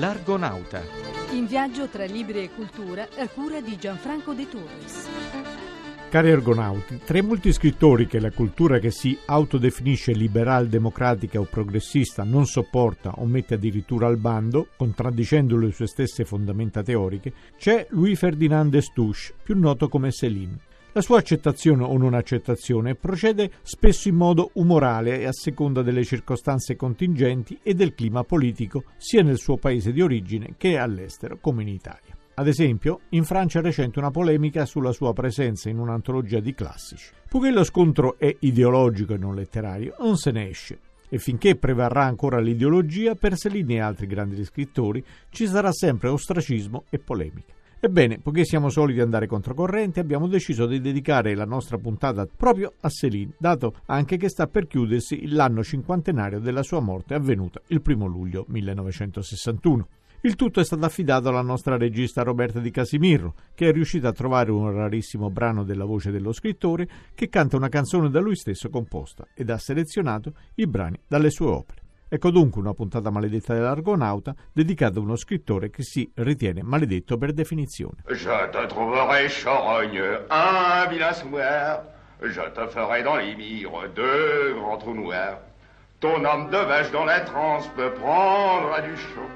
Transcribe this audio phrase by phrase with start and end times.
[0.00, 0.80] L'Argonauta.
[1.32, 5.08] In viaggio tra libri e cultura a cura di Gianfranco De Torres.
[6.08, 11.44] Cari argonauti, tra i molti scrittori che la cultura che si autodefinisce liberal, democratica o
[11.44, 17.86] progressista non sopporta o mette addirittura al bando, contraddicendo le sue stesse fondamenta teoriche, c'è
[17.90, 20.68] Louis Ferdinand Destouche, più noto come Céline.
[20.92, 26.02] La sua accettazione o non accettazione procede spesso in modo umorale e a seconda delle
[26.02, 31.62] circostanze contingenti e del clima politico, sia nel suo paese di origine che all'estero, come
[31.62, 32.16] in Italia.
[32.34, 37.12] Ad esempio, in Francia è recente una polemica sulla sua presenza in un'antologia di classici.
[37.28, 40.78] Poiché lo scontro è ideologico e non letterario, non se ne esce.
[41.08, 46.84] E finché prevarrà ancora l'ideologia, per Céline e altri grandi scrittori ci sarà sempre ostracismo
[46.90, 47.58] e polemica.
[47.82, 52.90] Ebbene, poiché siamo soliti andare controcorrente, abbiamo deciso di dedicare la nostra puntata proprio a
[52.90, 58.04] Céline, dato anche che sta per chiudersi l'anno cinquantenario della sua morte avvenuta il 1
[58.04, 59.88] luglio 1961.
[60.20, 64.12] Il tutto è stato affidato alla nostra regista Roberta Di Casimirro, che è riuscita a
[64.12, 68.68] trovare un rarissimo brano della voce dello scrittore che canta una canzone da lui stesso
[68.68, 71.80] composta ed ha selezionato i brani dalle sue opere.
[72.12, 77.32] Ecco dunque una puntata maledetta dell'Argonauta dedicata a uno scrittore che si ritiene maledetto per
[77.32, 78.02] definizione.
[78.08, 81.84] Je te trouverai charogne un vilain soir,
[82.20, 85.38] je te ferai dans les mires deux grands trous noirs.
[86.00, 89.30] Ton homme de vache dans la transe peut prendre à du champ.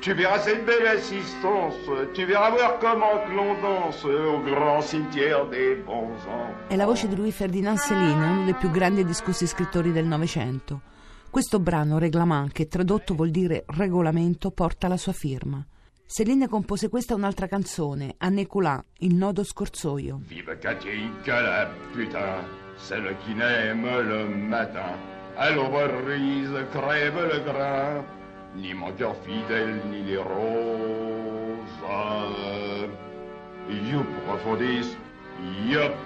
[0.00, 1.74] Tu verras cette belle assistance,
[2.14, 6.54] tu verras voir comment que l'on danse au grand cimetière des bons ans.
[6.68, 10.06] È la voce di Louis Ferdinand Céline, uno dei più grandi e discussi scrittori del
[10.06, 10.92] Novecento.
[11.34, 15.66] Questo brano, Reglement, che tradotto vuol dire regolamento, porta la sua firma.
[16.06, 20.20] Céline compose questa un'altra canzone, a Necoulin, Il nodo scorsoio.
[20.28, 24.96] Vive Katinka la putain, celle qui n'aime le matin.
[25.34, 28.04] À l'aube crève le grain,
[28.54, 30.54] ni mon cœur fidèle, ni les roses.
[33.90, 34.96] You profondis,
[35.66, 35.96] yup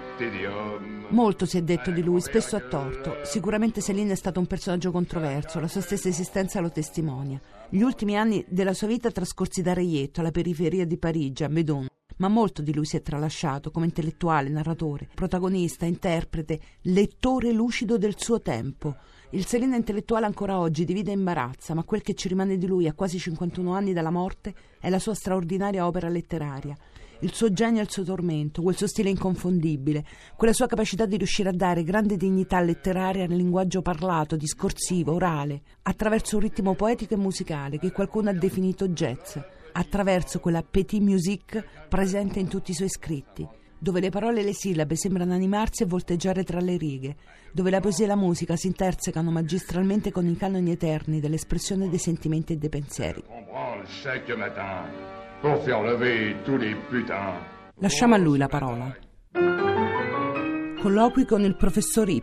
[1.11, 3.17] Molto si è detto di lui, spesso a torto.
[3.23, 7.41] Sicuramente Céline è stato un personaggio controverso, la sua stessa esistenza lo testimonia.
[7.67, 11.87] Gli ultimi anni della sua vita trascorsi da Reietto, alla periferia di Parigi, a Meudon.
[12.17, 18.13] Ma molto di lui si è tralasciato come intellettuale, narratore, protagonista, interprete, lettore lucido del
[18.15, 18.95] suo tempo.
[19.31, 22.87] Il Céline intellettuale ancora oggi divide e imbarazza, ma quel che ci rimane di lui
[22.87, 26.77] a quasi 51 anni dalla morte è la sua straordinaria opera letteraria
[27.21, 31.17] il suo genio e il suo tormento, quel suo stile inconfondibile, quella sua capacità di
[31.17, 37.13] riuscire a dare grande dignità letteraria nel linguaggio parlato, discorsivo, orale, attraverso un ritmo poetico
[37.13, 39.37] e musicale che qualcuno ha definito jazz,
[39.73, 43.47] attraverso quella petit musique presente in tutti i suoi scritti,
[43.77, 47.15] dove le parole e le sillabe sembrano animarsi e volteggiare tra le righe,
[47.51, 51.99] dove la poesia e la musica si intersecano magistralmente con i canoni eterni dell'espressione dei
[51.99, 53.23] sentimenti e dei pensieri
[55.41, 57.33] pour faire lever tous les putains.
[57.81, 58.95] Lasciamo a lui la parola.
[60.81, 62.21] Colloqui con il professor Y.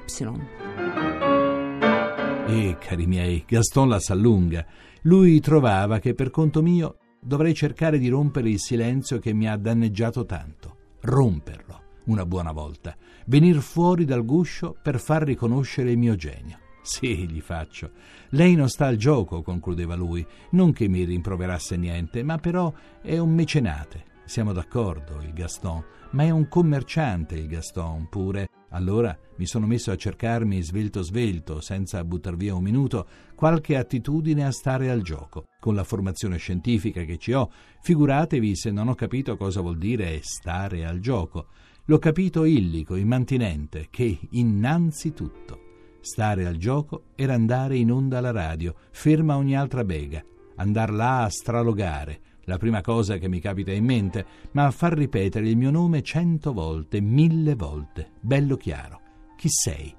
[2.49, 4.65] Eh, cari miei, Gaston la s'allunga.
[5.03, 9.57] Lui trovava che per conto mio dovrei cercare di rompere il silenzio che mi ha
[9.57, 10.77] danneggiato tanto.
[11.01, 12.97] Romperlo, una buona volta.
[13.27, 16.59] Venir fuori dal guscio per far riconoscere il mio genio.
[16.87, 17.91] Sì, gli faccio.
[18.31, 20.25] Lei non sta al gioco, concludeva lui.
[20.51, 24.05] Non che mi rimproverasse niente, ma però è un mecenate.
[24.25, 28.47] Siamo d'accordo, il Gaston, ma è un commerciante il Gaston pure.
[28.71, 34.47] Allora mi sono messo a cercarmi svelto svelto, senza buttar via un minuto, qualche attitudine
[34.47, 35.47] a stare al gioco.
[35.59, 37.51] Con la formazione scientifica che ci ho,
[37.83, 41.49] figuratevi se non ho capito cosa vuol dire stare al gioco.
[41.87, 45.66] L'ho capito illico, immantinente, che innanzitutto
[46.07, 50.23] Stare al gioco era andare in onda alla radio, ferma ogni altra bega,
[50.55, 54.93] andar là a stralogare, la prima cosa che mi capita in mente, ma a far
[54.93, 59.01] ripetere il mio nome cento volte, mille volte, bello chiaro.
[59.37, 59.93] Chi sei?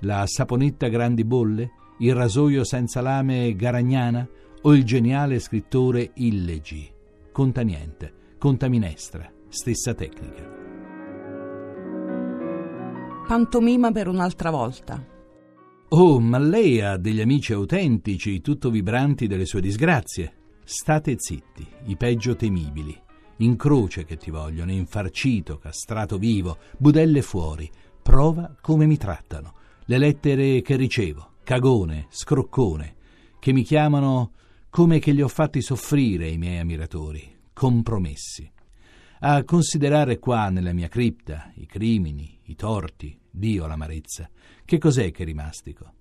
[0.00, 1.70] La saponetta grandi bolle?
[2.00, 4.28] Il rasoio senza lame Garagnana?
[4.64, 6.92] O il geniale scrittore Illegi?
[7.32, 10.46] Conta niente, conta minestra, stessa tecnica.
[13.26, 15.12] Pantomima per un'altra volta.
[15.96, 20.32] Oh, ma lei ha degli amici autentici, tutto vibranti delle sue disgrazie.
[20.64, 23.00] State zitti, i peggio temibili.
[23.36, 27.70] In croce che ti vogliono, infarcito, castrato vivo, budelle fuori.
[28.02, 29.54] Prova come mi trattano.
[29.84, 32.96] Le lettere che ricevo, cagone, scroccone,
[33.38, 34.32] che mi chiamano
[34.70, 38.50] come che li ho fatti soffrire i miei ammiratori, compromessi.
[39.26, 44.28] A considerare qua nella mia cripta i crimini, i torti, Dio l'amarezza.
[44.66, 45.92] Che cos'è che rimastico?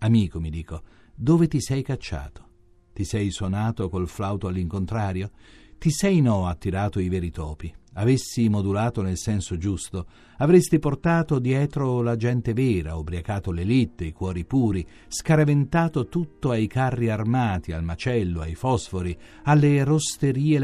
[0.00, 0.82] Amico, mi dico,
[1.14, 2.46] dove ti sei cacciato?
[2.92, 5.30] Ti sei suonato col flauto all'incontrario?
[5.78, 7.74] Ti sei no attirato i veri topi?
[7.94, 10.06] Avessi modulato nel senso giusto,
[10.36, 17.08] avresti portato dietro la gente vera, ubriacato l'elite, i cuori puri, scaraventato tutto ai carri
[17.08, 20.60] armati, al macello, ai fosfori, alle rosterie e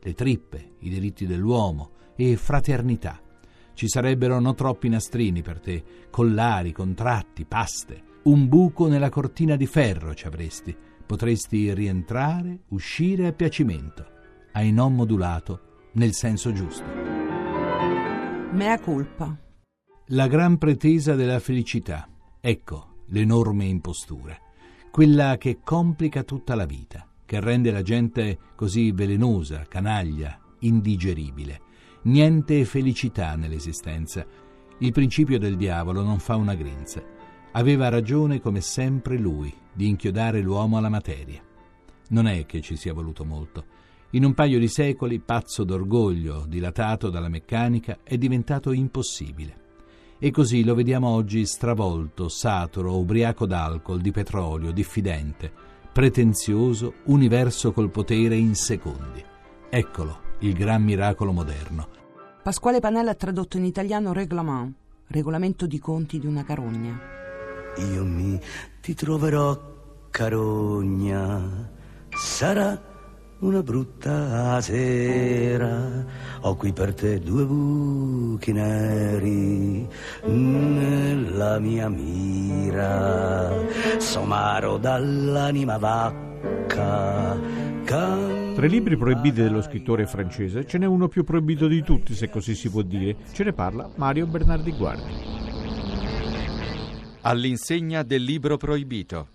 [0.00, 3.20] le trippe, i diritti dell'uomo e fraternità.
[3.74, 8.02] Ci sarebbero non troppi nastrini per te, collari, contratti, paste.
[8.22, 10.76] Un buco nella cortina di ferro ci avresti.
[11.06, 14.06] Potresti rientrare, uscire a piacimento.
[14.52, 16.84] Hai non modulato nel senso giusto.
[18.52, 19.36] Mea culpa.
[20.08, 22.08] La gran pretesa della felicità.
[22.40, 24.36] Ecco l'enorme impostura.
[24.90, 31.60] Quella che complica tutta la vita, che rende la gente così velenosa, canaglia, indigeribile.
[32.02, 34.26] Niente felicità nell'esistenza.
[34.78, 37.00] Il principio del diavolo non fa una grinza.
[37.52, 41.40] Aveva ragione come sempre lui di inchiodare l'uomo alla materia.
[42.08, 43.64] Non è che ci sia voluto molto.
[44.10, 49.68] In un paio di secoli, pazzo d'orgoglio, dilatato dalla meccanica, è diventato impossibile.
[50.18, 57.90] E così lo vediamo oggi stravolto, saturo, ubriaco d'alcol, di petrolio, diffidente, pretenzioso, universo col
[57.90, 59.24] potere in secondi.
[59.68, 61.88] Eccolo, il gran miracolo moderno.
[62.42, 64.72] Pasquale Panella ha tradotto in italiano Reglement,
[65.08, 66.98] regolamento di conti di una carogna.
[67.76, 68.40] Io mi
[68.80, 69.58] ti troverò
[70.10, 71.70] carogna,
[72.08, 72.90] sarà
[73.40, 76.04] una brutta sera.
[76.42, 79.88] Ho qui per te due buchi neri
[80.24, 83.49] nella mia mira,
[84.00, 87.38] somaro dall'anima vacca.
[87.84, 92.30] Tra i libri proibiti dello scrittore francese ce n'è uno più proibito di tutti, se
[92.30, 93.16] così si può dire.
[93.32, 95.12] Ce ne parla Mario Bernardi Guardi.
[97.22, 99.28] All'insegna del libro proibito.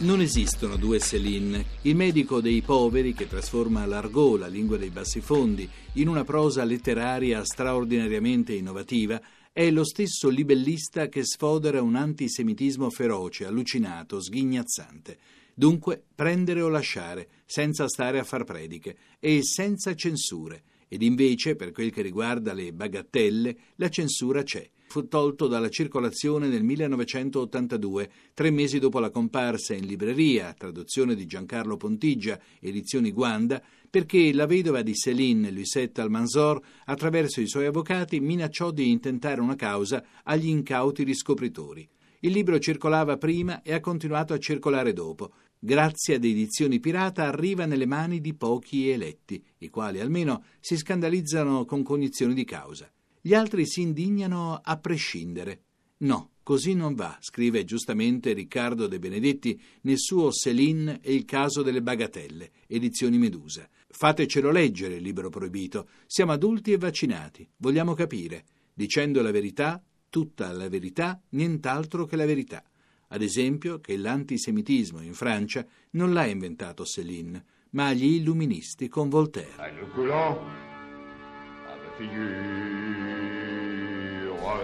[0.00, 1.64] Non esistono due Céline.
[1.82, 7.44] Il medico dei poveri che trasforma l'argot, la lingua dei bassifondi, in una prosa letteraria
[7.44, 9.20] straordinariamente innovativa
[9.54, 15.16] è lo stesso libellista che sfodera un antisemitismo feroce, allucinato, sghignazzante.
[15.54, 20.64] Dunque, prendere o lasciare, senza stare a far prediche e senza censure.
[20.88, 24.68] Ed invece, per quel che riguarda le bagattelle, la censura c'è.
[24.94, 31.26] Fu tolto dalla circolazione nel 1982, tre mesi dopo la comparsa in libreria, traduzione di
[31.26, 33.60] Giancarlo Pontigia, edizioni Guanda,
[33.90, 39.56] perché la vedova di Céline, Lucette Almanzor, attraverso i suoi avvocati, minacciò di intentare una
[39.56, 41.88] causa agli incauti riscopritori.
[42.20, 45.32] Il libro circolava prima e ha continuato a circolare dopo.
[45.58, 51.64] Grazie ad edizioni pirata arriva nelle mani di pochi eletti, i quali almeno si scandalizzano
[51.64, 52.88] con cognizione di causa.
[53.26, 55.62] Gli altri si indignano a prescindere.
[56.00, 61.62] No, così non va, scrive giustamente Riccardo De Benedetti nel suo Céline e il caso
[61.62, 63.66] delle bagatelle, edizioni Medusa.
[63.88, 65.88] Fatecelo leggere libro proibito.
[66.04, 68.44] Siamo adulti e vaccinati, vogliamo capire.
[68.74, 72.62] Dicendo la verità, tutta la verità, nient'altro che la verità.
[73.08, 80.73] Ad esempio che l'antisemitismo in Francia non l'ha inventato Céline, ma gli illuministi con Voltaire.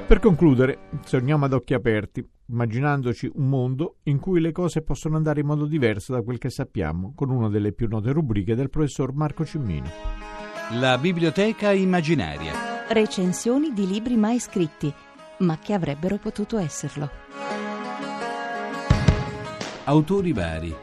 [0.06, 5.40] Per concludere, sogniamo ad occhi aperti, immaginandoci un mondo in cui le cose possono andare
[5.40, 9.12] in modo diverso da quel che sappiamo, con una delle più note rubriche del professor
[9.12, 9.88] Marco Cimmino.
[10.80, 12.86] La biblioteca immaginaria.
[12.88, 14.92] Recensioni di libri mai scritti,
[15.38, 17.08] ma che avrebbero potuto esserlo.
[19.84, 20.74] Autori vari.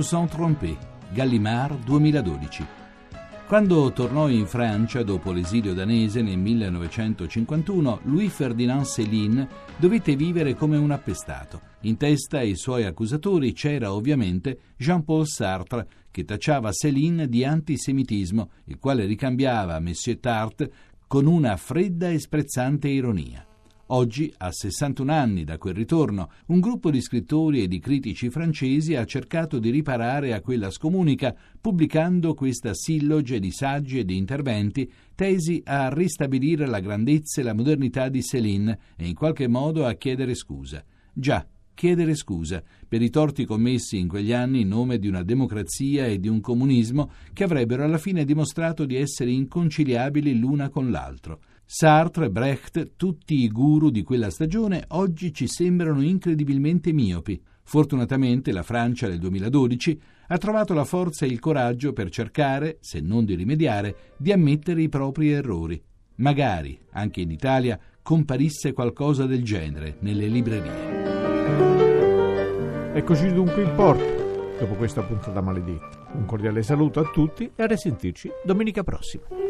[0.00, 0.76] Sommes trompés.
[1.12, 2.81] Gallimard 2012.
[3.52, 10.78] Quando tornò in Francia dopo l'esilio danese nel 1951, Louis Ferdinand Céline dovette vivere come
[10.78, 11.60] un appestato.
[11.80, 18.78] In testa ai suoi accusatori c'era ovviamente Jean-Paul Sartre, che tacciava Céline di antisemitismo, il
[18.78, 20.72] quale ricambiava Monsieur Tarte
[21.06, 23.46] con una fredda e sprezzante ironia.
[23.94, 28.94] Oggi, a 61 anni da quel ritorno, un gruppo di scrittori e di critici francesi
[28.94, 34.90] ha cercato di riparare a quella scomunica pubblicando questa silloge di saggi e di interventi
[35.14, 39.92] tesi a ristabilire la grandezza e la modernità di Céline e in qualche modo a
[39.92, 40.82] chiedere scusa.
[41.12, 46.06] Già, chiedere scusa per i torti commessi in quegli anni in nome di una democrazia
[46.06, 51.40] e di un comunismo che avrebbero alla fine dimostrato di essere inconciliabili l'una con l'altro.
[51.74, 57.42] Sartre, Brecht, tutti i guru di quella stagione oggi ci sembrano incredibilmente miopi.
[57.62, 59.98] Fortunatamente la Francia del 2012
[60.28, 64.82] ha trovato la forza e il coraggio per cercare, se non di rimediare, di ammettere
[64.82, 65.82] i propri errori.
[66.16, 71.00] Magari, anche in Italia, comparisse qualcosa del genere nelle librerie.
[72.92, 76.10] Eccoci dunque in porto, dopo questa puntata maledetta.
[76.12, 79.41] Un cordiale saluto a tutti e a risentirci domenica prossima.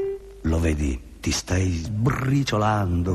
[0.43, 1.11] Lo vedi?
[1.23, 3.15] ti stai sbriciolando,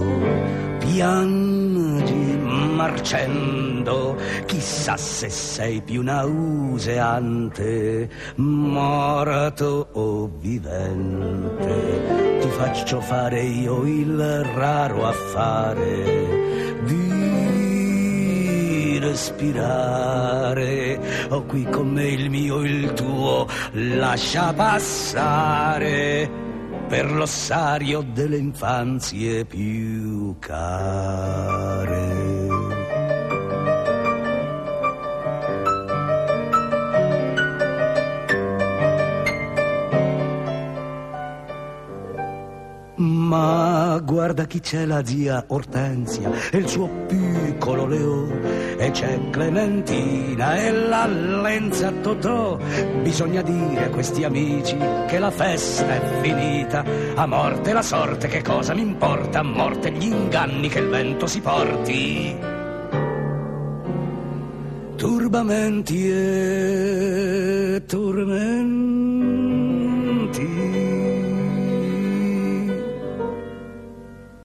[0.79, 2.39] piangi
[2.73, 4.15] marcendo,
[4.45, 12.39] chissà se sei più nauseante, morto o vivente.
[12.39, 21.27] Ti faccio fare io il raro affare di respirare.
[21.27, 26.45] Ho qui con me il mio, il tuo, lascia passare
[26.87, 32.17] per l'ossario delle infanzie più care.
[43.97, 48.27] Ma guarda chi c'è la zia Ortensia e il suo piccolo Leo
[48.77, 52.59] e c'è Clementina e la Lenza Totò.
[53.01, 54.77] Bisogna dire a questi amici
[55.07, 56.85] che la festa è finita.
[57.15, 59.39] A morte la sorte che cosa mi importa?
[59.39, 62.37] A morte gli inganni che il vento si porti.
[64.95, 68.96] Turbamenti e tormenti